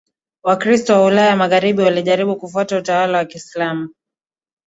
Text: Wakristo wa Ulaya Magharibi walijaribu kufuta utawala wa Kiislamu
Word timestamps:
Wakristo 0.43 0.93
wa 0.93 1.05
Ulaya 1.05 1.35
Magharibi 1.35 1.81
walijaribu 1.83 2.35
kufuta 2.35 2.77
utawala 2.77 3.17
wa 3.17 3.25
Kiislamu 3.25 3.89